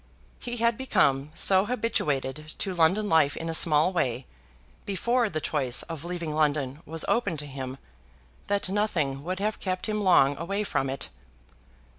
[0.39, 4.25] He had become so habituated to London life in a small way,
[4.83, 7.77] before the choice of leaving London was open to him,
[8.47, 11.09] that nothing would have kept him long away from it.